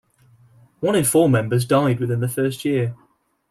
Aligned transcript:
One 0.79 0.95
in 0.95 1.03
four 1.03 1.29
members 1.29 1.63
died 1.63 1.99
within 1.99 2.21
the 2.21 2.27
first 2.27 2.65
year. 2.65 2.95